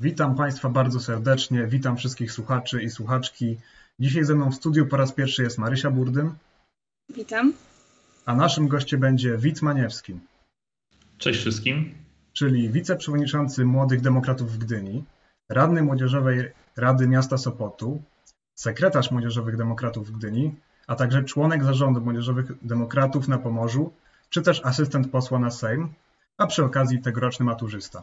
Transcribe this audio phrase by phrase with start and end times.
[0.00, 3.56] Witam Państwa bardzo serdecznie, witam wszystkich słuchaczy i słuchaczki.
[4.00, 6.30] Dzisiaj ze mną w studiu po raz pierwszy jest Marysia Burdyn.
[7.14, 7.52] Witam.
[8.26, 10.20] A naszym gościem będzie Wit Maniewski.
[11.18, 11.94] Cześć wszystkim.
[12.32, 15.04] Czyli wiceprzewodniczący Młodych Demokratów w Gdyni,
[15.48, 18.02] radny Młodzieżowej Rady Miasta Sopotu,
[18.54, 20.54] sekretarz Młodzieżowych Demokratów w Gdyni,
[20.86, 23.92] a także członek zarządu Młodzieżowych Demokratów na Pomorzu,
[24.30, 25.88] czy też asystent posła na Sejm,
[26.36, 28.02] a przy okazji tegoroczny maturzysta.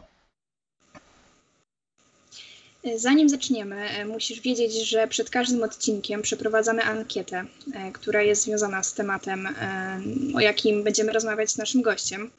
[2.96, 8.94] Zanim zaczniemy, musisz wiedzieć, że przed każdym odcinkiem przeprowadzamy ankietę, e, która jest związana z
[8.94, 10.00] tematem, e,
[10.34, 12.30] o jakim będziemy rozmawiać z naszym gościem,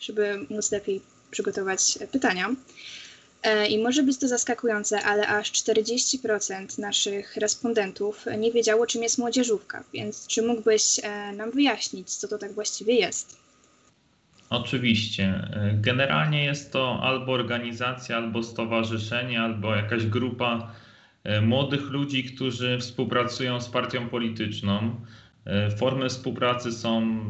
[0.00, 2.54] żeby móc lepiej przygotować pytania.
[3.44, 9.18] E, I może być to zaskakujące, ale aż 40% naszych respondentów nie wiedziało, czym jest
[9.18, 9.84] młodzieżówka.
[9.92, 11.00] Więc czy mógłbyś
[11.36, 13.44] nam wyjaśnić, co to tak właściwie jest?
[14.50, 15.48] Oczywiście.
[15.74, 20.72] Generalnie jest to albo organizacja, albo stowarzyszenie, albo jakaś grupa
[21.24, 25.00] e, młodych ludzi, którzy współpracują z partią polityczną.
[25.46, 27.24] E, formy współpracy są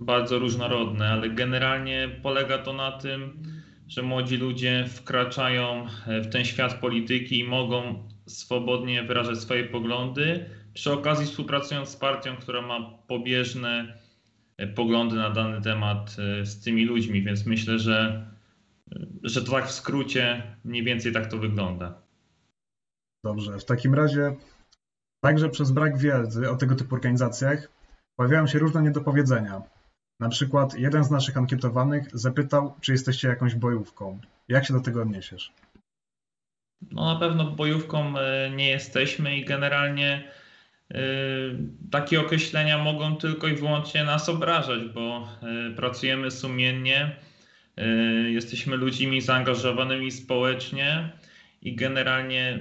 [0.00, 3.42] bardzo różnorodne, ale generalnie polega to na tym,
[3.90, 10.44] że młodzi ludzie wkraczają e, w ten świat polityki i mogą swobodnie wyrażać swoje poglądy,
[10.74, 14.00] przy okazji współpracując z partią, która ma pobieżne
[14.60, 18.26] E, poglądy na dany temat e, z tymi ludźmi, więc myślę, że,
[19.22, 22.02] że to tak w skrócie mniej więcej tak to wygląda.
[23.24, 24.36] Dobrze, w takim razie
[25.20, 27.68] także przez brak wiedzy o tego typu organizacjach
[28.16, 29.62] pojawiają się różne niedopowiedzenia.
[30.20, 34.18] Na przykład jeden z naszych ankietowanych zapytał, czy jesteście jakąś bojówką.
[34.48, 35.52] Jak się do tego odniesiesz?
[36.90, 40.30] No na pewno bojówką e, nie jesteśmy i generalnie
[40.94, 41.56] Y,
[41.90, 45.28] takie określenia mogą tylko i wyłącznie nas obrażać, bo
[45.70, 47.16] y, pracujemy sumiennie,
[48.28, 51.10] jesteśmy ludźmi zaangażowanymi społecznie
[51.62, 52.58] i generalnie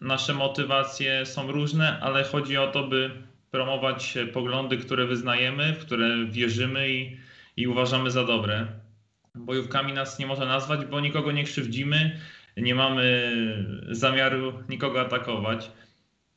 [0.00, 3.10] nasze motywacje są różne, ale chodzi o to, by
[3.50, 7.16] promować poglądy, które wyznajemy, w które wierzymy i,
[7.56, 8.66] i uważamy za dobre.
[9.34, 12.20] Bojówkami nas nie można nazwać, bo nikogo nie krzywdzimy,
[12.56, 13.32] nie mamy
[13.90, 15.70] zamiaru nikogo atakować.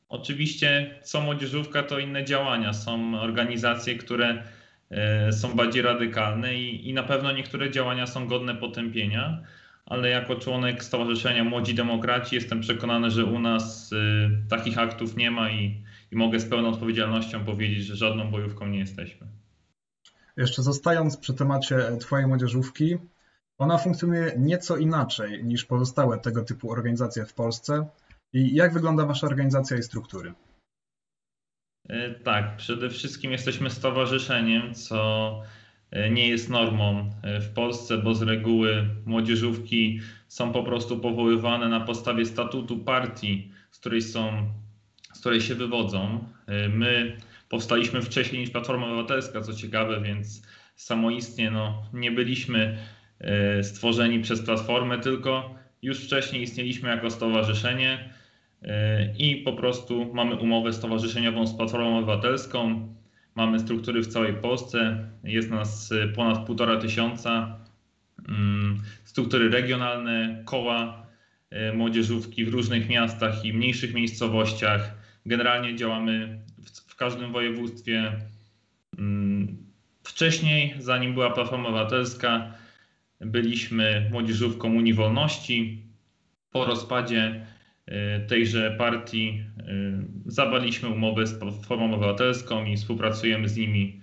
[0.08, 2.72] Oczywiście co młodzieżówka to inne działania.
[2.72, 4.42] Są organizacje, które
[4.90, 9.42] e, są bardziej radykalne i, i na pewno niektóre działania są godne potępienia,
[9.86, 13.96] ale jako członek Stowarzyszenia Młodzi Demokraci jestem przekonany, że u nas y,
[14.50, 15.82] takich aktów nie ma i,
[16.14, 19.26] i mogę z pełną odpowiedzialnością powiedzieć, że żadną bojówką nie jesteśmy.
[20.36, 22.96] Jeszcze zostając przy temacie Twojej młodzieżówki,
[23.58, 27.86] ona funkcjonuje nieco inaczej niż pozostałe tego typu organizacje w Polsce.
[28.32, 30.34] I jak wygląda Wasza organizacja i struktury?
[31.88, 35.40] E, tak, przede wszystkim jesteśmy stowarzyszeniem, co
[35.90, 41.68] e, nie jest normą e, w Polsce, bo z reguły młodzieżówki są po prostu powoływane
[41.68, 44.52] na podstawie statutu partii, z której, są,
[45.24, 46.24] której się wywodzą.
[46.68, 47.16] My
[47.48, 50.42] powstaliśmy wcześniej niż Platforma Obywatelska, co ciekawe, więc
[50.76, 52.78] samoistnie no, nie byliśmy
[53.62, 58.10] stworzeni przez Platformę, tylko już wcześniej istnieliśmy jako stowarzyszenie
[59.18, 62.88] i po prostu mamy umowę stowarzyszeniową z Platformą Obywatelską.
[63.34, 67.58] Mamy struktury w całej Polsce, jest nas ponad półtora tysiąca.
[68.28, 71.06] Mm, struktury regionalne, koła
[71.50, 75.03] e, młodzieżówki w różnych miastach i mniejszych miejscowościach.
[75.26, 76.40] Generalnie działamy
[76.88, 78.12] w każdym województwie.
[78.98, 79.56] Mm,
[80.02, 82.54] wcześniej, zanim była Platforma Obywatelska,
[83.20, 84.94] byliśmy młodzieżówką Unii.
[86.50, 87.46] Po rozpadzie
[87.88, 94.00] Y, tejże partii y, zawarliśmy umowę z Platformą Obywatelską i współpracujemy z nimi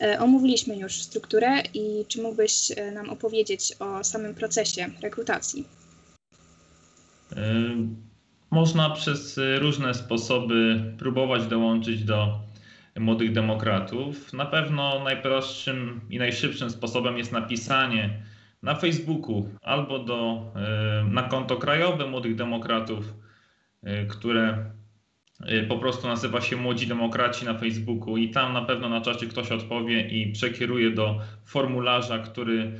[0.00, 0.10] już 20 lat.
[0.10, 0.20] E, e, e.
[0.20, 5.64] Omówiliśmy już strukturę i czy mógłbyś nam opowiedzieć o samym procesie rekrutacji?
[8.50, 12.40] Można przez różne sposoby próbować dołączyć do
[12.98, 14.32] młodych demokratów.
[14.32, 18.22] Na pewno najprostszym i najszybszym sposobem jest napisanie
[18.62, 23.14] na Facebooku albo do, e, na konto krajowe młodych demokratów,
[23.82, 24.70] e, które e,
[25.68, 29.52] po prostu nazywa się Młodzi Demokraci na Facebooku i tam na pewno na czacie ktoś
[29.52, 32.72] odpowie i przekieruje do formularza, który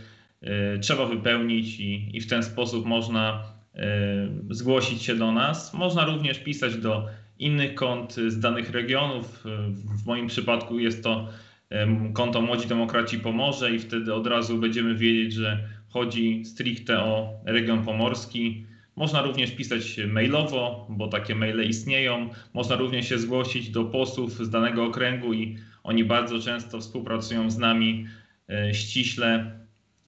[0.81, 3.43] trzeba wypełnić i, i w ten sposób można
[4.51, 5.75] zgłosić się do nas.
[5.75, 7.07] Można również pisać do
[7.39, 9.45] innych kont z danych regionów.
[10.03, 11.29] W moim przypadku jest to
[12.13, 17.85] konto Młodzi Demokraci Pomorze i wtedy od razu będziemy wiedzieć, że chodzi stricte o region
[17.85, 18.65] pomorski.
[18.97, 22.31] Można również pisać mailowo, bo takie maile istnieją.
[22.55, 27.59] Można również się zgłosić do posłów z danego okręgu i oni bardzo często współpracują z
[27.59, 28.07] nami
[28.49, 29.51] e, ściśle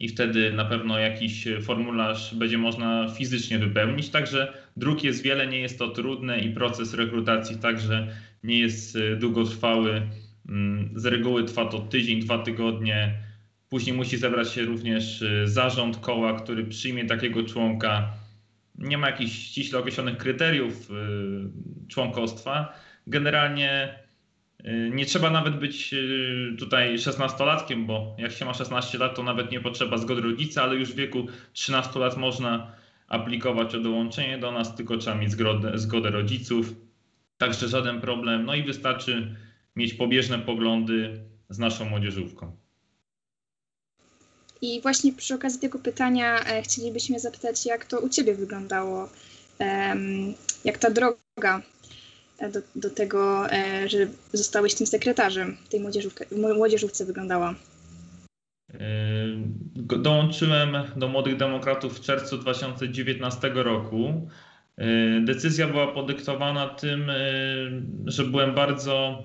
[0.01, 4.09] i wtedy na pewno jakiś formularz będzie można fizycznie wypełnić.
[4.09, 8.09] Także dróg jest wiele, nie jest to trudne i proces rekrutacji także
[8.45, 10.03] nie jest e, długotrwały.
[10.49, 13.15] Mm, z reguły trwa to tydzień, dwa tygodnie.
[13.69, 18.13] Później musi zebrać się również e, zarząd koła, który przyjmie takiego członka.
[18.79, 20.89] Nie ma jakichś ściśle określonych kryteriów
[21.89, 22.73] członkostwa.
[23.07, 23.99] Generalnie
[24.67, 29.23] Y, nie trzeba nawet być y, tutaj 16-latkiem, bo jak się ma 16 lat, to
[29.23, 32.73] nawet nie potrzeba zgody rodzica, ale już w wieku 13 lat można
[33.09, 36.75] aplikować o dołączenie do nas, tylko trzeba mieć zgodę, zgodę rodziców.
[37.39, 38.45] Także żaden problem.
[38.45, 39.37] No i wystarczy
[39.77, 42.57] mieć pobieżne poglądy z naszą młodzieżówką.
[44.63, 49.09] I właśnie przy okazji tego pytania e, chcielibyśmy zapytać, jak to u Ciebie wyglądało,
[50.65, 51.63] jak ta droga
[52.41, 53.99] do, do tego, e, że
[54.33, 55.81] zostałeś tym sekretarzem tej
[56.57, 57.55] młodzieżówce wyglądała?
[58.75, 58.79] E,
[59.77, 64.29] dołączyłem do Młodych Demokratów w czerwcu 2019 roku.
[64.77, 64.87] E,
[65.21, 67.11] decyzja była podyktowana tym,
[68.07, 69.23] że byłem bardzo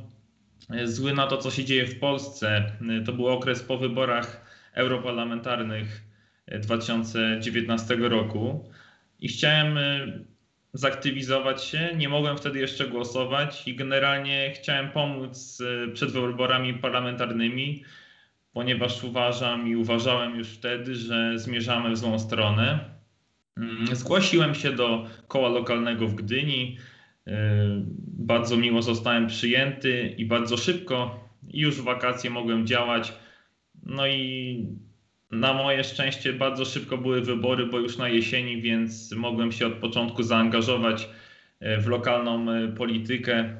[0.85, 2.71] zły na to, co się dzieje w Polsce.
[3.05, 6.01] To był okres po wyborach europarlamentarnych
[6.47, 8.69] 2019 roku
[9.19, 9.77] i chciałem
[10.73, 11.89] zaktywizować się.
[11.97, 17.83] Nie mogłem wtedy jeszcze głosować i generalnie chciałem pomóc e, przed wyborami parlamentarnymi,
[18.53, 22.79] ponieważ uważam i uważałem już wtedy, że zmierzamy w złą stronę.
[23.57, 26.77] Mm, zgłosiłem się do koła lokalnego w Gdyni.
[27.27, 27.33] E,
[28.07, 33.13] bardzo miło zostałem przyjęty i bardzo szybko, już w wakacje mogłem działać.
[33.85, 34.67] No i
[35.31, 39.73] na moje szczęście bardzo szybko były wybory, bo już na jesieni, więc mogłem się od
[39.73, 41.09] początku zaangażować
[41.59, 43.57] e, w lokalną e, politykę.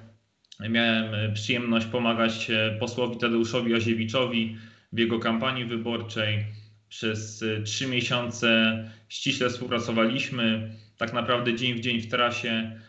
[0.69, 4.57] Miałem e, przyjemność pomagać posłowi Tadeuszowi Aziewiczowi
[4.93, 6.45] w jego kampanii wyborczej.
[6.89, 8.77] Przez trzy miesiące
[9.09, 12.79] ściśle współpracowaliśmy, tak naprawdę dzień w dzień w trasie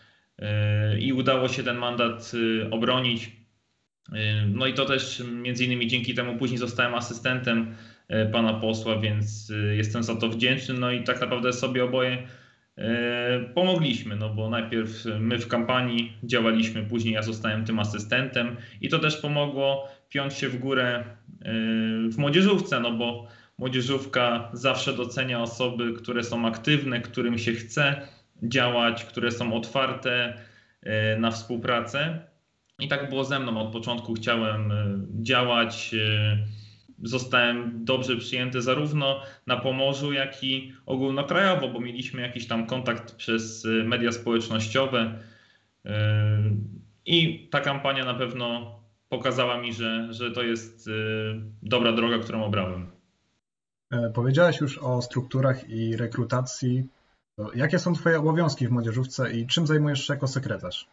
[1.01, 2.33] i udało się ten mandat
[2.71, 3.31] obronić.
[4.49, 7.75] No i to też między innymi dzięki temu później zostałem asystentem
[8.09, 10.75] E, pana posła, więc e, jestem za to wdzięczny.
[10.75, 12.27] No i tak naprawdę sobie oboje
[12.79, 18.89] e, pomogliśmy, no bo najpierw my w kampanii działaliśmy, później ja zostałem tym asystentem i
[18.89, 21.05] to też pomogło piąć się w górę
[22.11, 23.27] w młodzieżówce, no bo
[23.59, 28.09] młodzieżówka zawsze docenia osoby, które są aktywne, którym się chce
[28.43, 30.35] działać, które są otwarte
[31.19, 32.19] na współpracę.
[32.79, 33.61] I tak było ze mną.
[33.61, 34.73] Od początku chciałem
[35.23, 35.95] działać,
[37.03, 43.65] zostałem dobrze przyjęty zarówno na Pomorzu, jak i ogólnokrajowo, bo mieliśmy jakiś tam kontakt przez
[43.65, 45.19] y, media społecznościowe.
[47.07, 48.79] I ta kampania na pewno
[49.09, 50.91] pokazała mi, że, że to jest
[51.63, 52.91] dobra droga, którą obrałem.
[53.91, 56.85] E, powiedziałeś już o strukturach i rekrutacji.
[57.55, 60.87] Jakie są Twoje obowiązki w młodzieżówce i czym zajmujesz się jako sekretarz?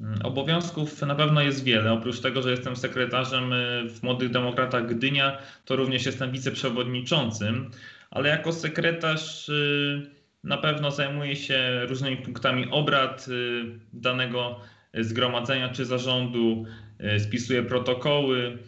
[0.00, 1.92] Mm, obowiązków na pewno jest wiele.
[1.92, 7.70] Oprócz tego, że jestem sekretarzem y, w Młodych Demokratach Gdynia, to również jestem wiceprzewodniczącym,
[8.10, 10.10] ale jako sekretarz y,
[10.44, 14.60] na pewno zajmuję się różnymi punktami obrad y, danego
[14.94, 16.64] zgromadzenia czy zarządu,
[17.18, 18.58] spisuję protokoły,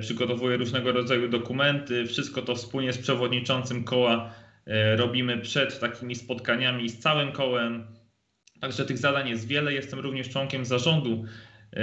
[0.00, 2.06] przygotowuję różnego rodzaju dokumenty.
[2.06, 4.30] Wszystko to wspólnie z przewodniczącym koła
[4.96, 7.86] robimy przed takimi spotkaniami z całym kołem
[8.60, 9.74] Także tych zadań jest wiele.
[9.74, 11.24] Jestem również członkiem zarządu
[11.72, 11.82] e,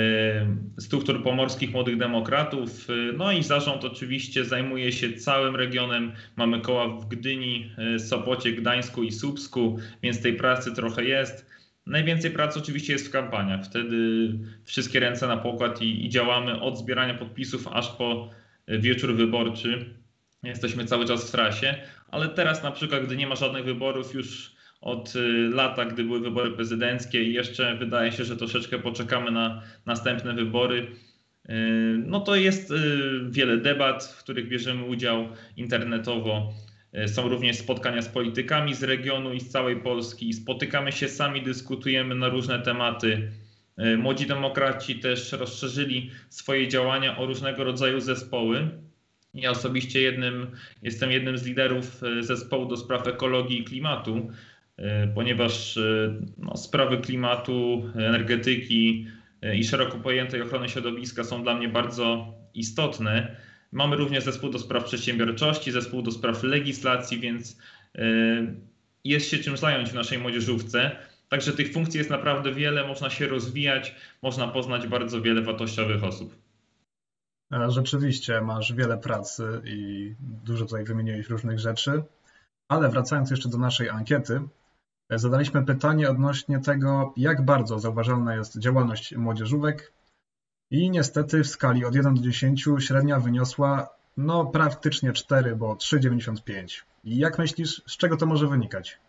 [0.79, 2.89] struktur pomorskich Młodych Demokratów.
[2.89, 6.11] E, no i zarząd oczywiście zajmuje się całym regionem.
[6.35, 11.45] Mamy koła w Gdyni, e, Sopocie, Gdańsku i Słupsku, więc tej pracy trochę jest.
[11.85, 13.65] Najwięcej pracy oczywiście jest w kampaniach.
[13.65, 13.97] Wtedy
[14.65, 18.29] wszystkie ręce na pokład i, i działamy od zbierania podpisów aż po
[18.67, 19.85] wieczór wyborczy.
[20.43, 21.75] Jesteśmy cały czas w trasie,
[22.11, 26.19] ale teraz na przykład, gdy nie ma żadnych wyborów, już od y, lata, gdy były
[26.19, 30.87] wybory prezydenckie i jeszcze wydaje się, że troszeczkę poczekamy na następne wybory.
[31.49, 31.53] Y,
[32.05, 32.75] no to jest y,
[33.29, 36.53] wiele debat, w których bierzemy udział internetowo.
[37.07, 40.33] Są również spotkania z politykami z regionu i z całej Polski.
[40.33, 43.31] Spotykamy się sami, dyskutujemy na różne tematy.
[43.97, 48.69] Młodzi demokraci też rozszerzyli swoje działania o różnego rodzaju zespoły.
[49.33, 50.47] Ja osobiście jednym,
[50.81, 54.29] jestem jednym z liderów zespołu do spraw ekologii i klimatu,
[55.15, 59.07] ponieważ e, no, sprawy klimatu, energetyki
[59.41, 63.35] e, i szeroko pojętej ochrony środowiska są dla mnie bardzo istotne.
[63.71, 67.57] Mamy również zespół do spraw przedsiębiorczości, zespół do spraw legislacji, więc
[69.03, 70.95] jest się czym zająć w naszej młodzieżówce.
[71.29, 76.35] Także tych funkcji jest naprawdę wiele, można się rozwijać, można poznać bardzo wiele wartościowych osób.
[77.53, 82.03] E, rzeczywiście masz wiele pracy i dużo tutaj wymieniłeś różnych rzeczy,
[82.67, 84.47] ale wracając jeszcze do naszej ankiety, e,
[85.09, 89.93] zadaliśmy pytanie odnośnie tego, jak bardzo zauważalna jest działalność młodzieżówek
[90.71, 96.81] i niestety w skali od 1 do 10 średnia wyniosła no praktycznie 4, bo 3,95.
[97.03, 98.99] I jak myślisz, z czego to może wynikać?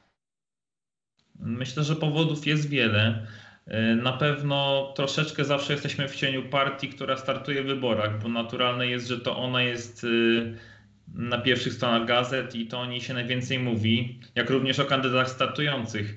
[1.38, 3.26] Myślę, że powodów jest wiele.
[3.67, 8.87] E, na pewno troszeczkę zawsze jesteśmy w cieniu partii, która startuje w wyborach, bo naturalne
[8.87, 10.09] jest, że to ona jest e,
[11.15, 15.31] na pierwszych stronach gazet i to o niej się najwięcej mówi, jak również o kandydatach
[15.31, 16.17] startujących.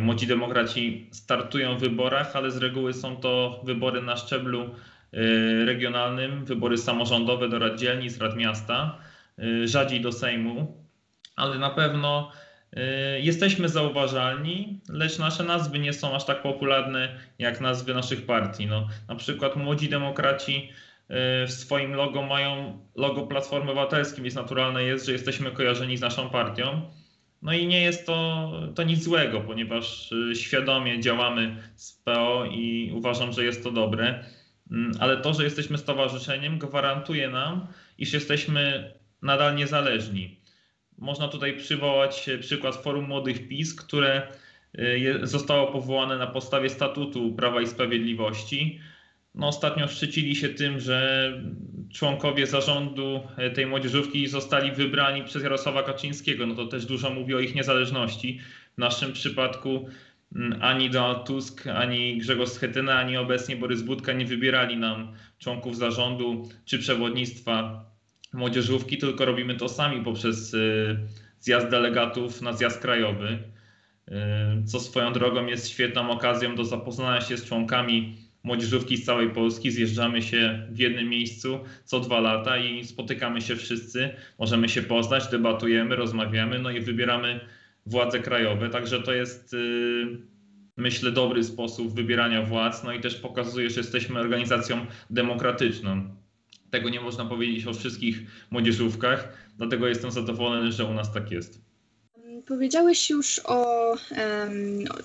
[0.00, 4.74] Młodzi demokraci startują w wyborach, ale z reguły są to wybory na szczeblu
[5.64, 8.98] regionalnym, wybory samorządowe do rad dzielnic, rad miasta,
[9.64, 10.84] rzadziej do Sejmu,
[11.36, 12.32] ale na pewno
[12.76, 18.66] Y, jesteśmy zauważalni, lecz nasze nazwy nie są aż tak popularne jak nazwy naszych partii.
[18.66, 20.93] No, na przykład Młodzi Demokraci y,
[21.46, 26.30] w swoim logo mają logo Platformy Obywatelskiej, więc naturalne jest, że jesteśmy kojarzeni z naszą
[26.30, 26.90] partią.
[27.42, 32.92] No i nie jest to, to nic złego, ponieważ y, świadomie działamy z PO i
[32.94, 34.24] uważam, że jest to dobre.
[34.70, 37.66] Mm, ale to, że jesteśmy stowarzyszeniem, gwarantuje nam,
[37.98, 38.92] iż jesteśmy
[39.22, 40.40] nadal niezależni.
[40.98, 44.28] Można tutaj przywołać przykład Forum Młodych PiS, które
[45.22, 48.80] zostało powołane na podstawie statutu Prawa i Sprawiedliwości.
[49.34, 51.32] No, ostatnio szczycili się tym, że
[51.92, 56.46] członkowie zarządu e, tej młodzieżówki zostali wybrani przez Jarosława Kaczyńskiego.
[56.46, 58.40] No to też dużo mówi o ich niezależności.
[58.74, 59.88] W naszym przypadku
[60.36, 65.76] mm, ani Donald Tusk, ani Grzegorz Schetyna, ani obecnie Borys Budka nie wybierali nam członków
[65.76, 67.84] zarządu czy przewodnictwa
[68.32, 70.96] młodzieżówki, tylko robimy to sami poprzez y,
[71.40, 73.38] zjazd delegatów na zjazd krajowy,
[74.08, 74.12] y,
[74.64, 79.70] co swoją drogą jest świetną okazją do zapoznania się z członkami młodzieżówki z całej Polski.
[79.70, 84.10] Zjeżdżamy się w jednym miejscu co dwa lata i spotykamy się wszyscy.
[84.38, 87.40] Możemy się poznać, debatujemy, rozmawiamy, no i wybieramy
[87.86, 88.70] władze krajowe.
[88.70, 90.06] Także to jest y,
[90.76, 96.16] myślę dobry sposób wybierania władz, no i też pokazuje, że jesteśmy organizacją demokratyczną.
[96.70, 101.60] Tego nie można powiedzieć o wszystkich młodzieżówkach, dlatego jestem zadowolony, że u nas tak jest.
[102.46, 103.92] Powiedziałeś już o,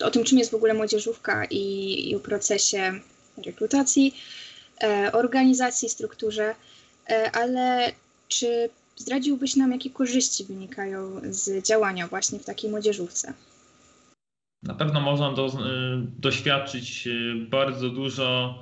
[0.01, 2.99] o tym, czym jest w ogóle młodzieżówka i, i o procesie
[3.43, 4.15] rekrutacji,
[4.83, 6.55] e, organizacji, strukturze,
[7.09, 7.91] e, ale
[8.27, 13.33] czy zdradziłbyś nam, jakie korzyści wynikają z działania właśnie w takiej młodzieżówce?
[14.63, 15.51] Na pewno można do, y,
[16.19, 17.07] doświadczyć
[17.49, 18.59] bardzo dużo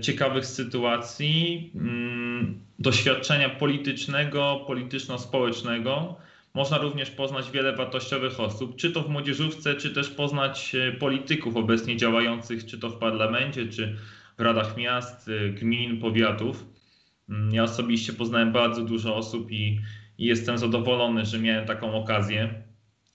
[0.00, 6.16] ciekawych sytuacji, mm, doświadczenia politycznego, polityczno-społecznego.
[6.54, 11.56] Można również poznać wiele wartościowych osób, czy to w młodzieżówce, czy też poznać y, polityków
[11.56, 13.96] obecnie działających, czy to w parlamencie, czy
[14.38, 16.66] w radach miast, y, gmin, powiatów.
[17.28, 19.80] Mm, ja osobiście poznałem bardzo dużo osób i,
[20.18, 22.62] i jestem zadowolony, że miałem taką okazję.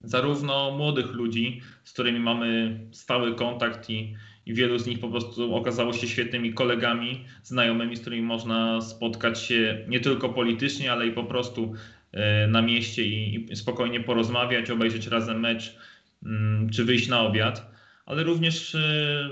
[0.02, 4.16] Zarówno młodych ludzi, z którymi mamy stały kontakt i,
[4.46, 9.42] i wielu z nich po prostu okazało się świetnymi kolegami, znajomymi, z którymi można spotkać
[9.42, 12.05] się nie tylko politycznie, ale i po prostu e,
[12.48, 15.78] na mieście i spokojnie porozmawiać, obejrzeć razem mecz
[16.26, 17.72] mm, czy wyjść na obiad,
[18.06, 19.30] ale również e,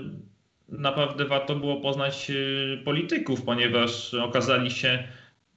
[0.68, 2.34] naprawdę warto było poznać e,
[2.76, 5.08] polityków, ponieważ okazali się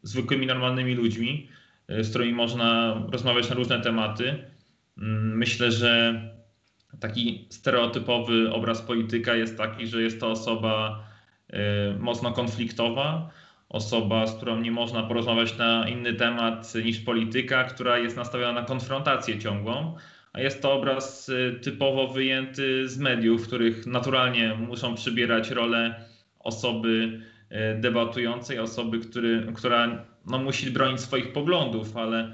[0.03, 1.47] zwykłymi, normalnymi ludźmi,
[1.89, 4.43] z którymi można rozmawiać na różne tematy.
[4.97, 6.21] Mm, myślę, że
[6.99, 11.03] taki stereotypowy obraz polityka jest taki, że jest to osoba
[11.99, 13.29] mocno konfliktowa,
[13.69, 18.63] osoba, z którą nie można porozmawiać na inny temat niż polityka, która jest nastawiona na
[18.63, 19.95] konfrontację ciągłą.
[20.33, 26.05] A jest to obraz y, typowo wyjęty z mediów, w których naturalnie muszą przybierać rolę
[26.39, 27.19] osoby
[27.51, 32.33] y, debatującej, osoby, który, która no, musi bronić swoich poglądów, ale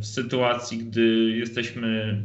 [0.00, 2.22] w sytuacji, gdy jesteśmy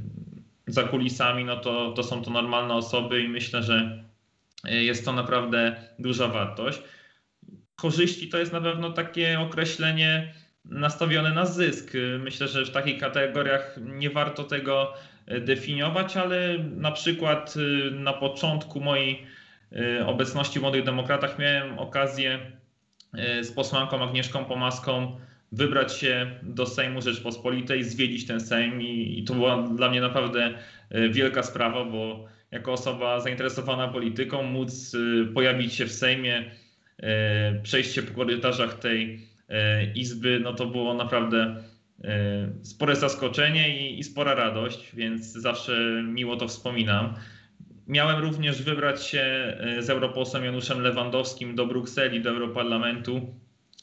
[0.67, 4.03] za kulisami, no to, to są to normalne osoby i myślę, że
[4.63, 6.81] jest to naprawdę duża wartość.
[7.75, 10.33] Korzyści to jest na pewno takie określenie
[10.65, 11.91] nastawione na zysk.
[12.19, 14.93] Myślę, że w takich kategoriach nie warto tego
[15.41, 19.25] definiować, ale na przykład y, na początku mojej
[19.71, 22.39] y, obecności w Młodych Demokratach miałem okazję
[23.41, 25.19] z posłanką Agnieszką Pomaską
[25.51, 30.57] wybrać się do Sejmu Rzeczpospolitej, zwiedzić ten Sejm i, i to była dla mnie naprawdę
[30.89, 36.51] e, wielka sprawa, bo jako osoba zainteresowana polityką móc e, pojawić się w Sejmie,
[36.97, 39.19] e, przejść się po korytarzach tej
[39.95, 41.63] Izby, no to było naprawdę
[42.61, 47.13] spore zaskoczenie i, i spora radość, więc zawsze miło to wspominam.
[47.87, 53.33] Miałem również wybrać się z europosłem Januszem Lewandowskim do Brukseli, do Europarlamentu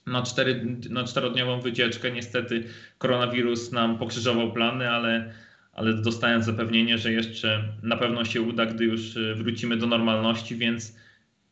[0.07, 2.11] na, cztery, na czterodniową wycieczkę.
[2.11, 2.65] Niestety
[2.99, 5.33] koronawirus nam pokrzyżował plany, ale,
[5.73, 10.97] ale dostałem zapewnienie, że jeszcze na pewno się uda, gdy już wrócimy do normalności, więc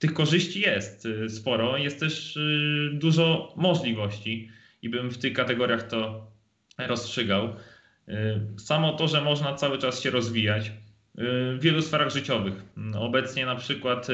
[0.01, 1.77] tych korzyści jest y, sporo.
[1.77, 4.51] Jest też y, dużo możliwości
[4.83, 6.31] i bym w tych kategoriach to
[6.79, 7.55] rozstrzygał.
[8.59, 10.73] Samo to, że można cały czas się rozwijać
[11.15, 12.55] w wielu sferach życiowych.
[12.99, 14.07] Obecnie na przykład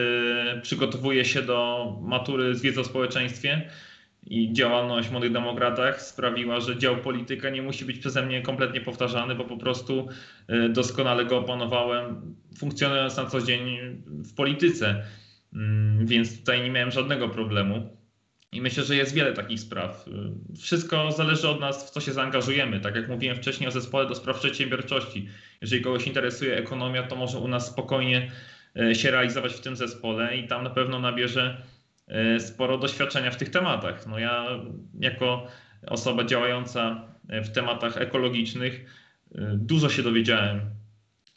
[0.63, 3.71] przygotowuję się do matury z wiedzy o społeczeństwie
[4.27, 8.81] i działalność w Młodych Demokratach sprawiła, że dział polityka nie musi być przeze mnie kompletnie
[8.81, 10.09] powtarzany, bo po prostu
[10.51, 15.03] y, doskonale go opanowałem, funkcjonując na co dzień w polityce.
[15.53, 17.97] Mm, więc tutaj nie miałem żadnego problemu.
[18.53, 20.09] I myślę, że jest wiele takich spraw.
[20.09, 20.13] Y,
[20.59, 22.81] wszystko zależy od nas, w co się zaangażujemy.
[22.81, 25.29] Tak jak mówiłem wcześniej o zespole do spraw przedsiębiorczości.
[25.61, 28.31] Jeżeli kogoś interesuje ekonomia, to może u nas spokojnie
[28.81, 31.63] y, się realizować w tym zespole i tam na pewno nabierze
[32.09, 34.07] E, sporo doświadczenia w tych tematach.
[34.07, 34.47] No ja
[35.01, 35.47] jako
[35.87, 38.85] osoba działająca w tematach ekologicznych
[39.55, 40.61] dużo się dowiedziałem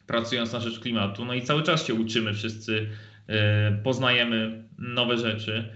[0.07, 1.25] pracując na rzecz klimatu.
[1.25, 2.89] No i cały czas się uczymy, wszyscy
[3.83, 5.75] poznajemy nowe rzeczy,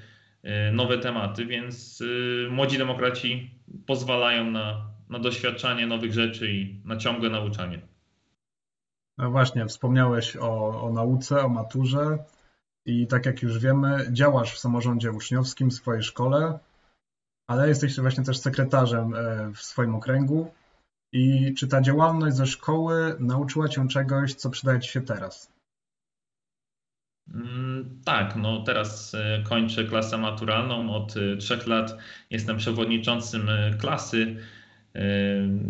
[0.74, 2.04] nowe tematy, więc
[2.50, 3.52] młodzi demokraci
[3.86, 7.82] pozwalają na, na doświadczanie nowych rzeczy i na ciągłe nauczanie.
[9.18, 12.18] No właśnie, wspomniałeś o, o nauce, o maturze.
[12.86, 16.60] I tak jak już wiemy, działasz w samorządzie uczniowskim w swojej szkole,
[17.48, 20.52] ale jesteś właśnie też sekretarzem e, w swoim okręgu.
[21.12, 25.53] I czy ta działalność ze szkoły nauczyła cię czegoś, co przydaje ci się teraz?
[27.28, 30.96] Mm, tak, no teraz e, kończę klasę maturalną.
[30.96, 31.98] Od e, trzech lat
[32.30, 33.50] jestem przewodniczącym
[33.80, 34.36] klasy.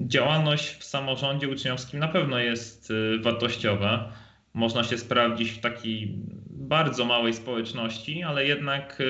[0.08, 4.14] Działalność w samorządzie uczniowskim na pewno jest wartościowa
[4.54, 6.16] można się sprawdzić w takiej
[6.50, 9.04] bardzo małej społeczności, ale jednak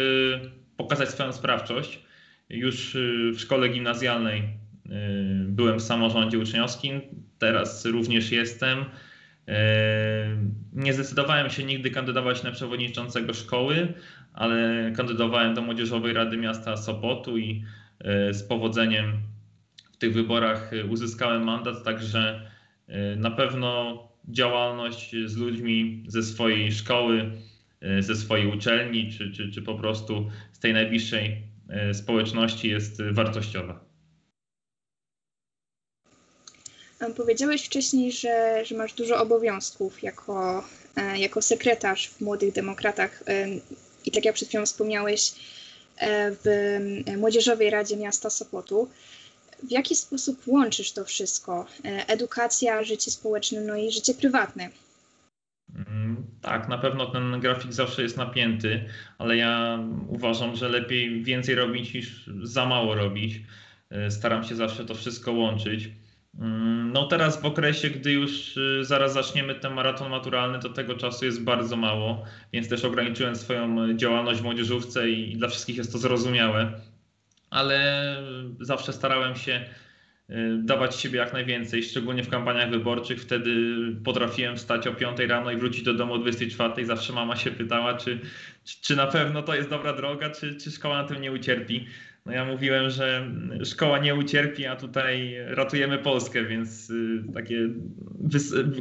[0.78, 2.04] pokazać swoją sprawczość.
[2.50, 2.98] Już
[3.34, 4.44] w szkole gimnazjalnej
[5.46, 7.02] byłem w samorządzie uczniowskim,
[7.40, 8.86] teraz również jestem.
[10.74, 13.94] Nie zdecydowałem się nigdy kandydować na przewodniczącego szkoły,
[14.34, 17.64] ale kandydowałem do Młodzieżowej Rady Miasta Sopotu i
[18.32, 19.18] z powodzeniem
[19.94, 22.52] w tych wyborach uzyskałem mandat, także
[23.18, 27.32] na pewno działalność z ludźmi ze swojej szkoły,
[28.00, 31.42] ze swojej uczelni, czy, czy, czy po prostu z tej najbliższej
[31.94, 33.83] społeczności jest wartościowa.
[37.16, 40.64] Powiedziałeś wcześniej, że, że masz dużo obowiązków jako,
[40.96, 43.24] e, jako sekretarz w Młodych Demokratach
[44.06, 45.32] i tak jak przed chwilą wspomniałeś,
[46.44, 46.80] w
[47.18, 48.90] Młodzieżowej Radzie Miasta Sopotu
[49.64, 51.66] w jaki sposób łączysz to wszystko?
[51.86, 54.70] E, edukacja, życie społeczne, no i życie prywatne.
[55.76, 58.86] Mm, tak, na pewno ten grafik zawsze jest napięty,
[59.18, 63.42] ale ja uważam, że lepiej więcej robić niż za mało robić.
[63.90, 65.90] E, staram się zawsze to wszystko łączyć.
[66.40, 70.96] Mm, no teraz w okresie, gdy już e, zaraz zaczniemy ten maraton maturalny, to tego
[70.96, 75.92] czasu jest bardzo mało, więc też ograniczyłem swoją działalność w młodzieżówce i dla wszystkich jest
[75.92, 76.82] to zrozumiałe
[77.54, 78.18] ale
[78.60, 79.66] zawsze starałem się
[80.30, 83.22] y, dawać siebie jak najwięcej, szczególnie w kampaniach wyborczych.
[83.22, 83.54] Wtedy
[84.04, 86.86] potrafiłem wstać o 5 rano i wrócić do domu o 24.
[86.86, 88.20] Zawsze mama się pytała, czy,
[88.82, 91.88] czy na pewno to jest dobra droga, czy, czy szkoła na tym nie ucierpi.
[92.26, 93.32] No ja mówiłem, że
[93.66, 97.70] szkoła nie ucierpi, a tutaj ratujemy Polskę, więc y, takie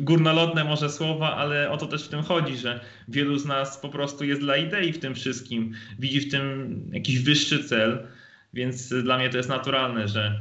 [0.01, 3.89] górnolotne może słowa, ale o to też w tym chodzi, że wielu z nas po
[3.89, 8.07] prostu jest dla idei w tym wszystkim, widzi w tym jakiś wyższy cel.
[8.55, 10.41] Więc dla mnie to jest naturalne, że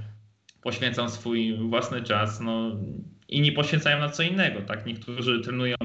[0.61, 2.39] poświęcam swój własny czas.
[2.39, 2.77] No,
[3.31, 4.85] inni poświęcają na co innego, tak?
[4.85, 5.75] Niektórzy trenują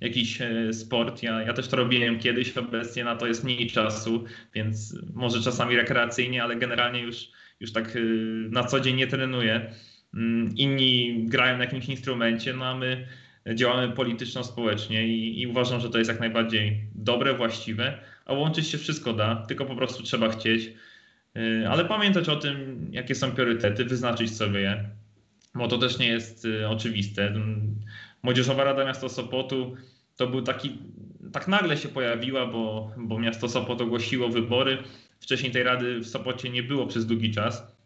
[0.00, 1.22] jakiś e, sport.
[1.22, 5.76] Ja, ja też to robiłem kiedyś, obecnie na to jest mniej czasu, więc może czasami
[5.76, 7.28] rekreacyjnie, ale generalnie już,
[7.60, 8.00] już tak e,
[8.50, 9.72] na co dzień nie trenuję.
[10.14, 13.06] Mm, inni grają na jakimś instrumencie, no a my
[13.54, 18.78] działamy polityczno-społecznie i, i uważam, że to jest jak najbardziej dobre, właściwe, a łączyć się
[18.78, 20.70] wszystko da, tylko po prostu trzeba chcieć.
[21.36, 24.84] Y, ale pamiętać o tym, jakie są priorytety, wyznaczyć sobie je,
[25.54, 27.34] bo to też nie jest y, oczywiste.
[28.22, 29.76] Młodzieżowa Rada Miasta Sopotu
[30.16, 30.78] to był taki,
[31.32, 34.78] tak nagle się pojawiła, bo, bo miasto Sopot ogłosiło wybory.
[35.20, 37.76] Wcześniej tej rady w Sopocie nie było przez długi czas.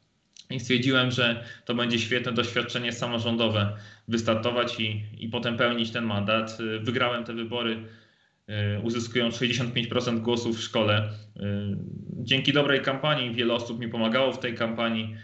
[0.51, 3.77] I stwierdziłem, że to będzie świetne doświadczenie samorządowe
[4.09, 6.61] wystartować i, i potem pełnić ten mandat.
[6.61, 7.85] Y, wygrałem te wybory
[8.49, 11.09] Y, uzyskują 65% głosów w szkole.
[12.13, 15.17] Dzięki dobrej kampanii wiele osób mi pomagało w tej kampanii.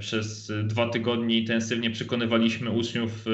[0.00, 3.24] Przez dwa tygodnie intensywnie przekonywaliśmy uczniów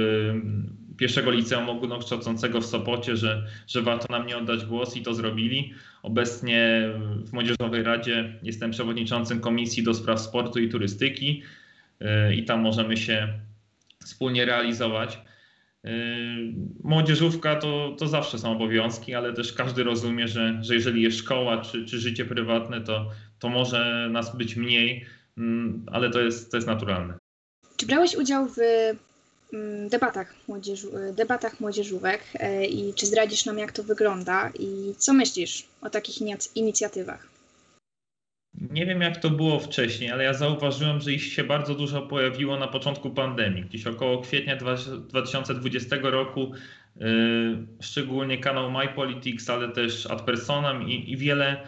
[0.96, 5.74] pierwszego liceum ogólnokształcącego w Sopocie, że, że warto nam nie oddać głos i to zrobili.
[6.02, 6.88] Obecnie
[7.24, 11.42] w Młodzieżowej Radzie jestem przewodniczącym Komisji do Spraw Sportu i Turystyki
[12.37, 13.28] i tam możemy się
[14.05, 15.18] wspólnie realizować.
[16.85, 21.61] Młodzieżówka to, to zawsze są obowiązki, ale też każdy rozumie, że, że jeżeli jest szkoła
[21.61, 25.05] czy, czy życie prywatne, to, to może nas być mniej,
[25.87, 27.14] ale to jest, to jest naturalne.
[27.77, 28.57] Czy brałeś udział w
[29.90, 35.66] debatach, młodzieżu, debatach młodzieżówek e, i czy zdradzisz nam, jak to wygląda i co myślisz
[35.83, 36.16] o takich
[36.57, 37.33] inicjatywach?
[38.71, 42.59] Nie wiem, jak to było wcześniej, ale ja zauważyłem, że ich się bardzo dużo pojawiło
[42.59, 43.64] na początku pandemii.
[43.64, 46.53] Gdzieś około kwietnia 2020 roku,
[46.97, 47.07] yy,
[47.81, 51.66] szczególnie kanał MyPolitics, ale też Ad Personam i, i wiele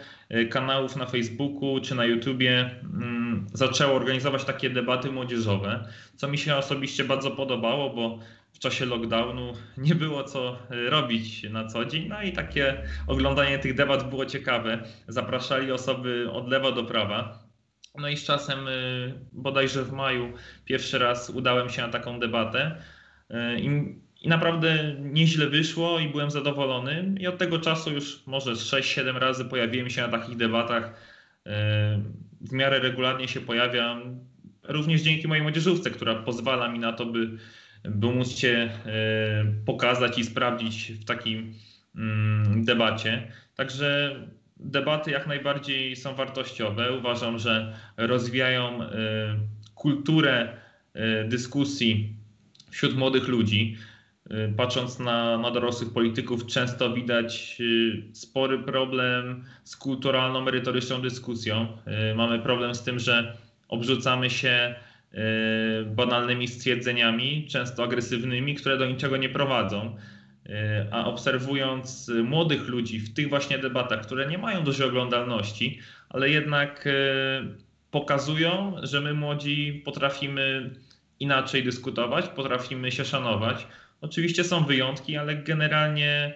[0.49, 6.55] kanałów na Facebooku czy na YouTubie mm, zaczęło organizować takie debaty młodzieżowe, co mi się
[6.55, 8.19] osobiście bardzo podobało, bo
[8.55, 12.07] w czasie lockdownu nie było co e, robić na co dzień.
[12.07, 14.83] No i takie oglądanie tych debat było ciekawe.
[15.07, 17.45] Zapraszali osoby od lewa do prawa.
[17.97, 18.71] No i z czasem, e,
[19.31, 20.33] bodajże w maju,
[20.65, 22.81] pierwszy raz udałem się na taką debatę.
[23.29, 23.59] E,
[24.25, 27.15] i naprawdę nieźle wyszło i byłem zadowolony.
[27.19, 30.93] I od tego czasu już może 6-7 razy pojawiłem się na takich debatach.
[32.41, 34.19] W miarę regularnie się pojawiam,
[34.63, 37.29] również dzięki mojej młodzieżówce, która pozwala mi na to, by
[37.83, 41.53] by móc się e, pokazać i sprawdzić w takim
[41.95, 43.31] mm, debacie.
[43.55, 44.15] Także
[44.57, 46.97] debaty jak najbardziej są wartościowe.
[46.97, 48.87] Uważam, że rozwijają e,
[49.75, 50.57] kulturę
[51.25, 52.15] dyskusji
[52.71, 53.77] wśród młodych ludzi.
[54.57, 57.57] Patrząc na, na dorosłych polityków, często widać
[58.13, 61.67] spory problem z kulturalną, merytoryczną dyskusją.
[62.15, 64.75] Mamy problem z tym, że obrzucamy się
[65.85, 69.95] banalnymi stwierdzeniami, często agresywnymi, które do niczego nie prowadzą.
[70.91, 76.89] A obserwując młodych ludzi w tych właśnie debatach, które nie mają dużej oglądalności, ale jednak
[77.91, 80.69] pokazują, że my młodzi potrafimy
[81.19, 83.67] inaczej dyskutować, potrafimy się szanować.
[84.01, 86.33] Oczywiście są wyjątki, ale generalnie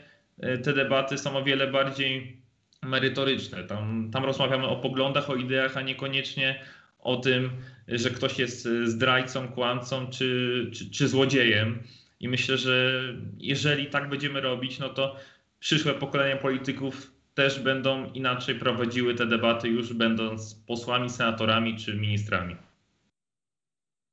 [0.63, 2.37] te debaty są o wiele bardziej
[2.83, 3.63] merytoryczne.
[3.63, 6.59] Tam, tam rozmawiamy o poglądach, o ideach, a niekoniecznie
[6.99, 7.49] o tym,
[7.87, 11.83] że ktoś jest zdrajcą, kłamcą czy, czy, czy złodziejem.
[12.19, 13.03] I myślę, że
[13.37, 15.15] jeżeli tak będziemy robić, no to
[15.59, 22.55] przyszłe pokolenia polityków też będą inaczej prowadziły te debaty, już będąc posłami, senatorami czy ministrami.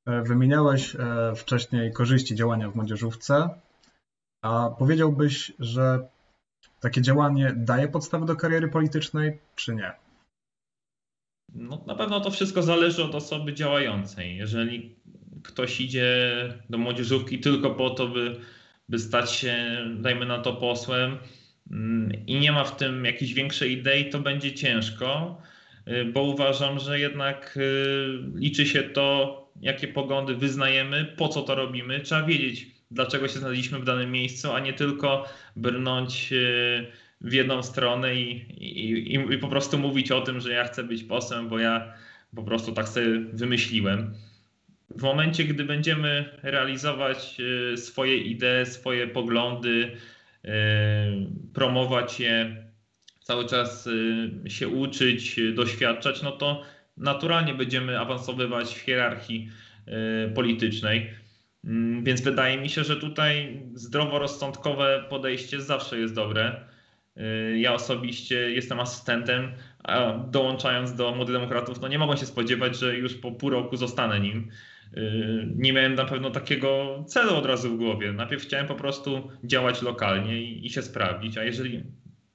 [0.06, 3.48] E, wymieniałeś e, wcześniej korzyści działania w młodzieżówce,
[4.42, 6.08] a powiedziałbyś, że
[6.80, 9.92] takie działanie daje podstawy do kariery politycznej, czy nie?
[11.54, 14.36] No, na pewno to wszystko zależy od osoby działającej.
[14.36, 14.96] Jeżeli
[15.42, 16.28] ktoś idzie
[16.70, 18.40] do młodzieżówki tylko po to, by,
[18.88, 19.56] by stać się,
[20.00, 21.18] dajmy na to, posłem
[21.70, 25.42] mm, i nie ma w tym jakiejś większej idei, to będzie ciężko,
[25.88, 31.54] y, bo uważam, że jednak y, liczy się to, jakie poglądy wyznajemy, po co to
[31.54, 32.00] robimy.
[32.00, 35.24] Trzeba wiedzieć, dlaczego się znaleźliśmy w danym miejscu, a nie tylko
[35.56, 36.86] brnąć y,
[37.20, 38.30] w jedną stronę i,
[38.84, 41.92] i, i, po prostu mówić o tym, że ja chcę być posłem, bo ja
[42.36, 44.14] po prostu tak sobie wymyśliłem.
[44.90, 47.36] W momencie, gdy będziemy realizować
[47.72, 49.96] e, swoje idee, swoje poglądy,
[50.44, 50.50] e,
[51.54, 52.66] promować je,
[53.20, 53.88] cały czas
[54.46, 56.62] e, się uczyć, doświadczać, no to
[56.96, 59.50] naturalnie będziemy awansowywać w hierarchii
[60.34, 61.10] politycznej.
[61.66, 66.60] Mm, więc wydaje mi się, że tutaj zdroworozsądkowe podejście zawsze jest dobre.
[67.16, 69.52] Y, ja osobiście jestem asystentem,
[69.84, 73.76] a dołączając do Młodych Demokratów, no nie mogłem się spodziewać, że już po pół roku
[73.76, 74.50] zostanę nim.
[74.96, 78.12] Y, nie miałem na pewno takiego celu od razu w głowie.
[78.12, 81.82] Najpierw chciałem po prostu działać lokalnie i, i się sprawdzić, a jeżeli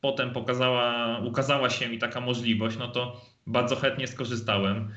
[0.01, 4.89] potem pokazała, ukazała się mi taka możliwość, no to bardzo chętnie skorzystałem.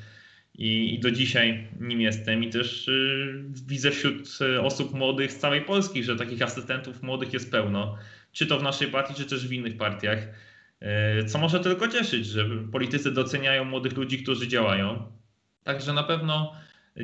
[0.57, 2.43] I, do dzisiaj nim jestem.
[2.43, 7.51] I też y, widzę wśród osób młodych z całej Polski, że takich asystentów młodych jest
[7.51, 7.97] pełno
[8.35, 10.19] czy to w naszej partii, czy też w innych partiach.
[10.79, 15.11] E, co może tylko cieszyć, że politycy doceniają młodych ludzi, którzy działają.
[15.63, 16.53] Także na pewno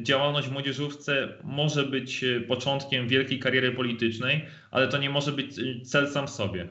[0.01, 6.07] działalność w młodzieżówce może być początkiem wielkiej kariery politycznej, ale to nie może być cel
[6.07, 6.67] sam w sobie.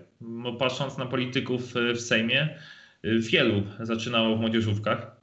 [0.58, 2.58] Patrząc na polityków w Sejmie,
[3.04, 5.16] wielu zaczynało w młodzieżówkach,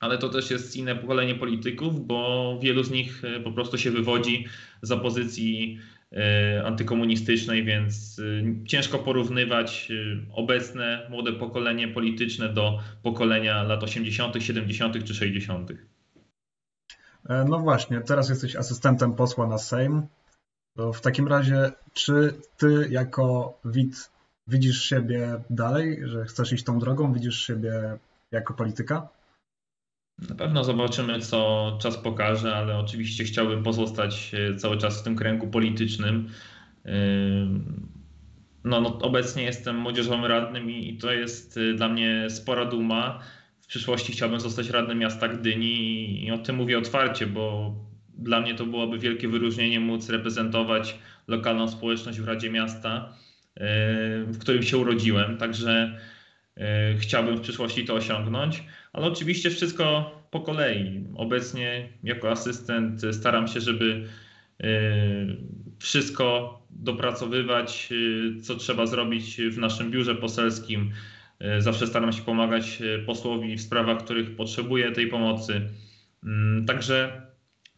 [0.00, 4.46] ale to też jest inne pokolenie polityków, bo wielu z nich po prostu się wywodzi
[4.82, 5.78] z opozycji
[6.12, 8.20] E, antykomunistycznej, więc
[8.66, 9.92] ciężko porównywać
[10.32, 15.04] obecne młode pokolenie polityczne do pokolenia lat 80., 70.
[15.04, 15.70] czy 60.
[15.70, 20.06] E, no właśnie, teraz jesteś asystentem posła na Sejm.
[20.76, 24.10] W takim razie, czy ty jako widz
[24.50, 27.12] widzisz siebie dalej, że chcesz iść tą drogą?
[27.12, 27.98] Widzisz siebie
[28.30, 29.08] jako polityka?
[30.28, 35.16] Na pewno zobaczymy, co czas pokaże, ale oczywiście chciałbym pozostać e, cały czas w tym
[35.16, 36.28] kręgu politycznym.
[38.64, 43.20] No, no, obecnie jestem młodzieżowym radnym i, i to jest y, dla mnie spora duma.
[43.60, 47.74] W przyszłości chciałbym zostać radnym miasta Gdyni i, i o tym mówię otwarcie, bo
[48.18, 53.12] dla mnie to byłoby wielkie wyróżnienie móc reprezentować lokalną społeczność w Radzie Miasta,
[54.26, 55.36] w którym się urodziłem.
[55.36, 55.98] Także
[56.56, 56.62] y,
[56.98, 61.04] chciałbym w przyszłości to osiągnąć, ale oczywiście wszystko po kolei.
[61.16, 64.08] Obecnie jako asystent staram się, żeby
[65.78, 70.92] wszystko dopracowywać, y, co trzeba zrobić w naszym biurze poselskim.
[71.58, 75.60] Zawsze staram się pomagać posłowi w sprawach, których potrzebuje tej pomocy.
[76.24, 77.22] Mm, także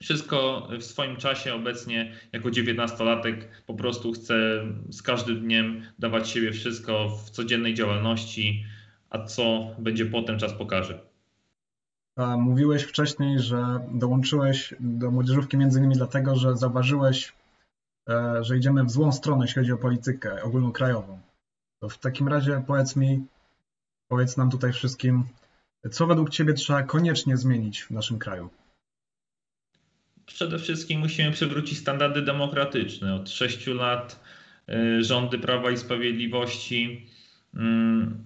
[0.03, 4.35] wszystko w swoim czasie obecnie jako dziewiętnastolatek po prostu chcę
[4.91, 8.65] z każdym dniem dawać siebie wszystko w codziennej działalności,
[9.11, 11.01] a co będzie potem czas pokaże.
[12.17, 17.33] A mówiłeś wcześniej, że dołączyłeś do młodzieżówki między innymi dlatego, że zauważyłeś
[18.09, 21.21] E, że idziemy w złą stronę, jeśli chodzi o politykę ogólnokrajową.
[21.79, 23.27] To w takim razie powiedz mi,
[24.09, 25.25] powiedz nam tutaj wszystkim,
[25.91, 28.51] co według Ciebie trzeba koniecznie zmienić w naszym kraju?
[30.27, 33.15] Przede wszystkim musimy przywrócić standardy demokratyczne.
[33.15, 34.25] Od sześciu lat
[34.69, 37.07] e, rządy Prawa i Sprawiedliwości
[37.55, 38.25] mm,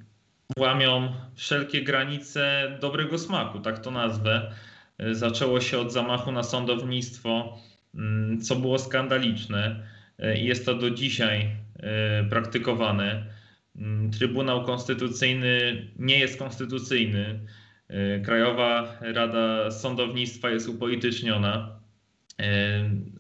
[0.59, 4.53] łamią wszelkie granice dobrego smaku, tak to nazwę.
[4.99, 7.59] E, zaczęło się od zamachu na sądownictwo,
[7.97, 9.87] Mm, co było skandaliczne
[10.19, 11.57] e, i jest to do dzisiaj
[12.31, 13.25] praktykowane.
[13.77, 17.41] Mm, Trybunał Konstytucyjny nie jest konstytucyjny.
[18.25, 21.81] Krajowa Rada Sądownictwa jest upolityczniona.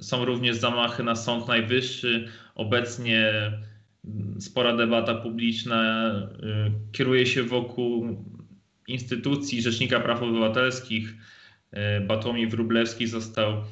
[0.00, 2.28] Są również zamachy na Sąd Najwyższy.
[2.54, 3.32] Obecnie
[4.04, 6.12] mm, spora debata publiczna
[6.92, 8.24] kieruje się wokół
[8.88, 11.14] instytucji Rzecznika Praw Obywatelskich.
[12.06, 13.62] Batomi Wróblewski został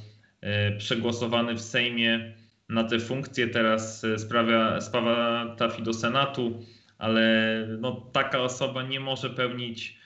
[0.44, 2.34] E, przegłosowany w Sejmie
[2.68, 3.48] na tę funkcję.
[3.48, 6.60] Teraz e, sprawia, sprawa trafi do Senatu,
[6.98, 10.03] ale no, taka osoba nie może pełnić e,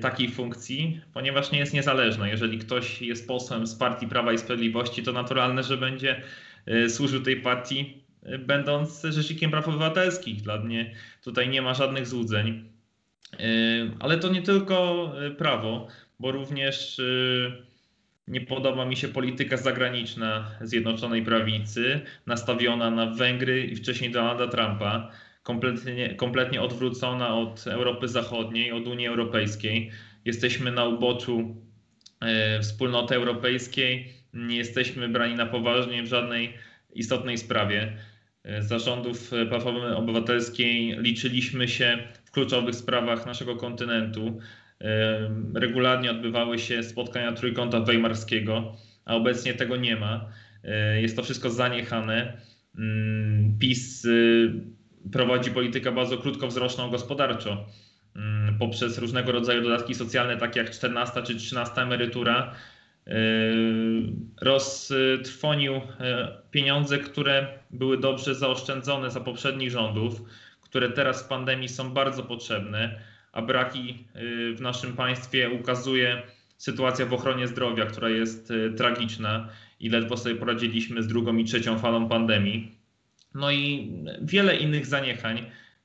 [0.00, 2.28] takiej funkcji, ponieważ nie jest niezależna.
[2.28, 6.22] Jeżeli ktoś jest posłem z partii Prawa i Sprawiedliwości, to naturalne, że będzie
[6.88, 8.02] służył tej partii,
[8.38, 10.42] będąc rzecznikiem praw obywatelskich.
[10.42, 10.94] Dla mnie
[11.24, 12.64] tutaj nie ma żadnych złudzeń.
[14.00, 15.88] Ale to nie tylko prawo,
[16.20, 17.00] bo również
[18.28, 25.10] nie podoba mi się polityka zagraniczna Zjednoczonej Prawicy, nastawiona na Węgry i wcześniej Donalda Trumpa,
[25.42, 29.90] kompletnie, kompletnie odwrócona od Europy Zachodniej, od Unii Europejskiej.
[30.24, 31.56] Jesteśmy na uboczu
[32.20, 36.54] e, wspólnoty europejskiej, nie jesteśmy brani na poważnie w żadnej
[36.94, 37.96] istotnej sprawie.
[38.44, 44.40] E, zarządów Platformy Obywatelskiej liczyliśmy się w kluczowych sprawach naszego kontynentu.
[45.54, 50.28] Regularnie odbywały się spotkania Trójkąta Weimarskiego, a obecnie tego nie ma.
[50.64, 52.36] E, jest to wszystko zaniechane.
[52.78, 54.52] Mm, PiS y,
[55.12, 57.66] prowadzi politykę bardzo krótkowzroczną gospodarczo
[58.16, 62.54] mm, poprzez różnego rodzaju dodatki socjalne, takie jak 14 czy 13 emerytura.
[63.06, 63.12] E,
[64.40, 65.80] roztrwonił e,
[66.50, 70.22] pieniądze, które były dobrze zaoszczędzone za poprzednich rządów,
[70.60, 73.00] które teraz w pandemii są bardzo potrzebne
[73.32, 76.22] a braki y, w naszym państwie ukazuje
[76.56, 79.48] sytuacja w ochronie zdrowia, która jest tragiczna
[79.80, 82.81] i ledwo sobie poradziliśmy z drugą i trzecią falą pandemii.
[83.34, 83.92] No i
[84.22, 85.42] wiele innych zaniechań,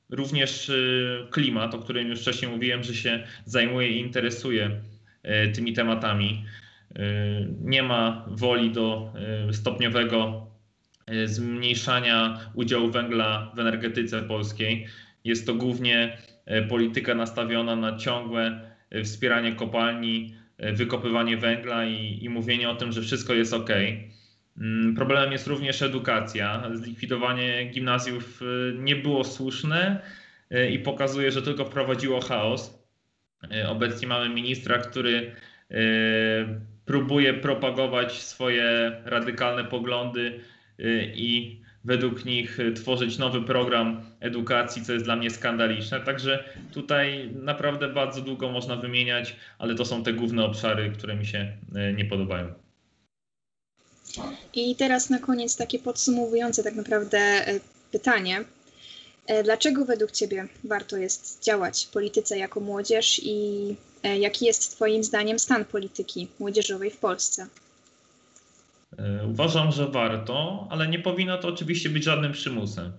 [0.09, 4.81] również y, klimat, o którym już wcześniej mówiłem, że się zajmuje i interesuje
[5.55, 6.45] tymi tematami.
[7.61, 9.13] Nie ma woli do
[9.51, 10.47] stopniowego
[11.25, 14.87] zmniejszania udziału węgla w energetyce polskiej.
[15.23, 16.17] Jest to głównie
[16.69, 18.61] polityka nastawiona na ciągłe
[19.03, 20.35] wspieranie kopalni,
[20.73, 23.69] wykopywanie węgla i, i mówienie o tym, że wszystko jest ok.
[24.57, 26.63] Mm, problemem jest również edukacja.
[26.73, 28.41] Zlikwidowanie gimnazjów
[28.75, 30.01] nie było słuszne
[30.71, 32.83] i pokazuje, że tylko wprowadziło chaos.
[33.67, 35.31] Obecnie mamy ministra, który
[36.85, 40.39] próbuje propagować swoje radykalne poglądy
[41.15, 45.99] i według nich y, tworzyć nowy program edukacji, co jest dla mnie skandaliczne.
[45.99, 46.43] Także
[46.73, 51.57] tutaj naprawdę bardzo długo można wymieniać, ale to są te główne obszary, które mi się
[51.89, 52.66] y, nie podobają.
[54.53, 57.59] I teraz na koniec takie podsumowujące tak naprawdę y,
[57.91, 58.43] pytanie.
[59.27, 64.75] E, dlaczego według Ciebie warto jest działać w polityce jako młodzież i e, jaki jest
[64.75, 67.47] Twoim zdaniem stan polityki młodzieżowej w Polsce?
[69.31, 72.91] Uważam, że warto, ale nie powinno to oczywiście być żadnym przymusem.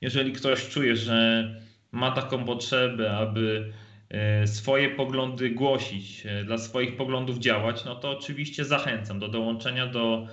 [0.00, 1.48] Jeżeli ktoś czuje, że
[1.92, 3.72] ma taką potrzebę, aby
[4.46, 10.26] swoje poglądy głosić, dla swoich poglądów działać, no to oczywiście zachęcam do dołączenia do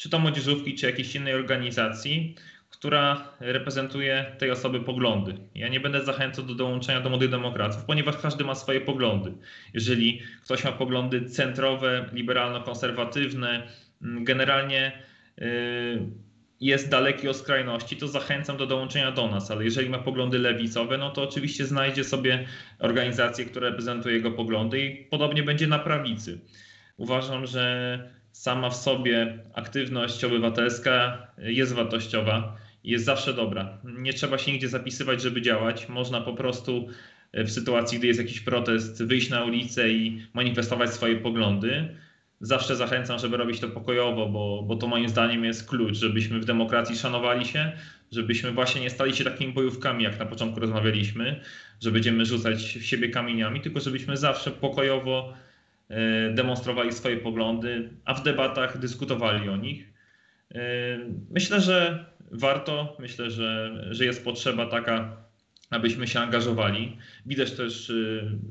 [0.00, 2.34] czy to młodzieżówki, czy jakiejś innej organizacji,
[2.70, 5.34] która reprezentuje tej osoby poglądy.
[5.54, 9.32] Ja nie będę zachęcał do dołączenia do młodych demokratów, ponieważ każdy ma swoje poglądy.
[9.74, 13.68] Jeżeli ktoś ma poglądy centrowe, liberalno-konserwatywne,
[14.02, 14.92] mm, generalnie
[15.38, 15.42] y,
[16.60, 20.98] jest daleki od skrajności, to zachęcam do dołączenia do nas, ale jeżeli ma poglądy lewicowe,
[20.98, 22.46] no to oczywiście znajdzie sobie
[22.78, 26.40] organizację, która reprezentuje jego poglądy i podobnie będzie na prawicy.
[26.96, 33.78] Uważam, że sama w sobie aktywność obywatelska jest wartościowa i jest zawsze dobra.
[33.84, 35.88] Nie trzeba się nigdzie zapisywać, żeby działać.
[35.88, 36.88] Można po prostu
[37.32, 41.96] w sytuacji, gdy jest jakiś protest, wyjść na ulicę i manifestować swoje poglądy.
[42.40, 46.44] Zawsze zachęcam, żeby robić to pokojowo, bo, bo to moim zdaniem jest klucz, żebyśmy w
[46.44, 47.72] demokracji szanowali się,
[48.12, 51.40] żebyśmy właśnie nie stali się takimi bojówkami, jak na początku rozmawialiśmy,
[51.80, 55.49] że będziemy rzucać w siebie kamieniami, tylko żebyśmy zawsze pokojowo E,
[56.34, 59.92] demonstrowali swoje poglądy, a w debatach dyskutowali o nich.
[60.54, 60.60] E,
[61.30, 65.16] myślę, że warto, myślę, że, że jest potrzeba taka,
[65.70, 66.96] abyśmy się angażowali.
[67.26, 67.94] Widać też e,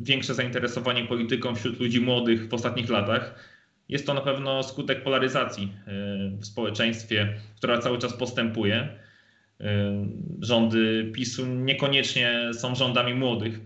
[0.02, 3.50] większe zainteresowanie polityką wśród ludzi młodych w ostatnich latach.
[3.90, 5.74] Jest to na pewno skutek polaryzacji
[6.40, 8.90] w społeczeństwie, która cały czas postępuje.
[10.42, 13.60] Rządy PiSu niekoniecznie są rządami młodych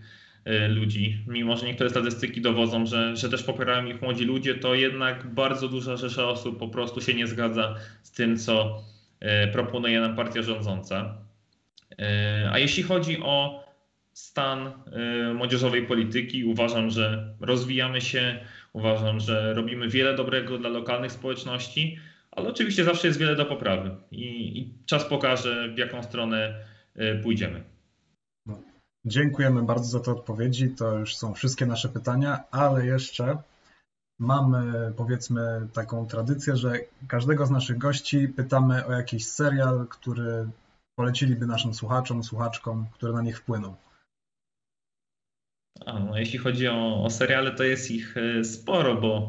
[0.68, 1.24] ludzi.
[1.26, 5.68] Mimo, że niektóre statystyki dowodzą, że, że też popierają ich młodzi ludzie, to jednak bardzo
[5.68, 8.82] duża rzesza osób po prostu się nie zgadza z tym, co
[9.22, 11.18] y, proponuje nam partia rządząca.
[11.92, 11.96] Y,
[12.50, 13.64] a jeśli chodzi o
[14.12, 14.72] stan
[15.34, 18.38] młodzieżowej polityki, uważam, że rozwijamy się,
[18.72, 21.98] uważam, że robimy wiele dobrego dla lokalnych społeczności,
[22.30, 26.54] ale oczywiście zawsze jest wiele do poprawy i, i czas pokaże, w jaką stronę
[27.22, 27.73] pójdziemy.
[29.06, 30.70] Dziękujemy bardzo za te odpowiedzi.
[30.70, 33.38] To już są wszystkie nasze pytania, ale jeszcze
[34.18, 36.72] mamy powiedzmy taką tradycję, że
[37.08, 40.48] każdego z naszych gości pytamy o jakiś serial, który
[40.96, 43.76] poleciliby naszym słuchaczom, słuchaczkom, który na nich wpłynął.
[45.86, 49.28] A, no, jeśli chodzi o, o seriale, to jest ich e, sporo, bo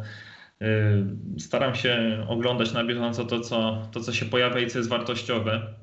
[0.62, 4.90] y, staram się oglądać na bieżąco to co, to, co się pojawia i co jest
[4.90, 5.74] wartościowe.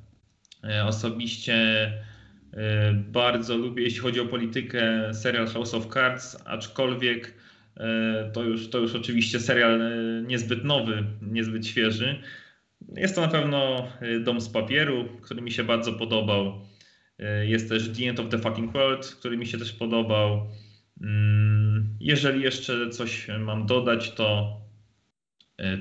[0.64, 1.92] Y, osobiście
[2.94, 7.34] bardzo lubię, jeśli chodzi o politykę, serial House of Cards, aczkolwiek
[7.76, 12.22] e, to już, to już oczywiście serial e, niezbyt nowy, niezbyt świeży.
[12.96, 13.88] Jest to na pewno
[14.20, 16.60] Dom z papieru, który mi się bardzo podobał.
[17.42, 20.46] Jest też The End of the Fucking World, który mi się też podobał.
[21.02, 24.60] Mm, jeżeli jeszcze coś mam dodać, to,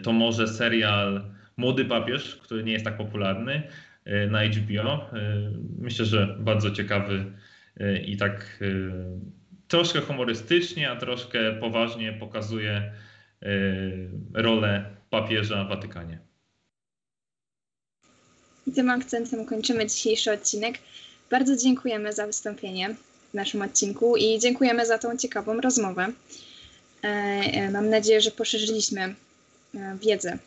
[0.03, 1.23] to może serial
[1.57, 3.63] Młody Papież, który nie jest tak popularny.
[4.05, 4.93] E, na HBO.
[4.93, 7.25] E, myślę, że bardzo ciekawy
[7.79, 8.59] e, i tak
[9.67, 12.91] troszkę humorystycznie, a troszkę poważnie pokazuje
[14.33, 16.19] rolę papieża w Watykanie.
[18.67, 20.77] I tym akcentem kończymy dzisiejszy odcinek.
[21.29, 22.95] Bardzo dziękujemy za wystąpienie
[23.31, 26.07] w naszym odcinku i dziękujemy za tą ciekawą rozmowę.
[27.71, 29.15] Mam nadzieję, że poszerzyliśmy
[30.01, 30.37] wiedzę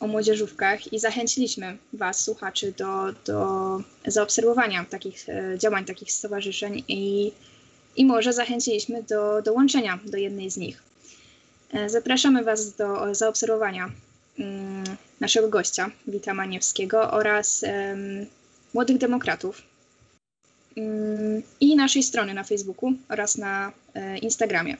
[0.00, 7.32] o młodzieżówkach i zachęciliśmy Was, słuchaczy, do, do zaobserwowania takich e, działań, takich stowarzyszeń i,
[7.96, 10.82] i może zachęciliśmy do dołączenia do jednej z nich.
[11.72, 13.90] E, zapraszamy Was do zaobserwowania
[14.38, 14.84] mm,
[15.20, 17.64] naszego gościa, Wita Maniewskiego oraz
[18.74, 19.62] Młodych Demokratów
[20.76, 24.76] mm, i naszej strony na Facebooku oraz na e, Instagramie.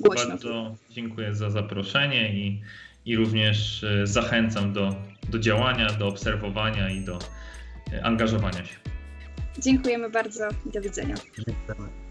[0.00, 0.28] Głośno.
[0.28, 2.60] Bardzo dziękuję za zaproszenie i
[3.06, 4.94] i również e, zachęcam do,
[5.28, 7.18] do działania, do obserwowania i do
[7.92, 8.76] e, angażowania się.
[9.58, 11.14] Dziękujemy bardzo i do widzenia.
[11.36, 12.03] Dziękujemy.